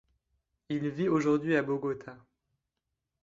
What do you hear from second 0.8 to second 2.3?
vit aujourd’hui à Bogotá.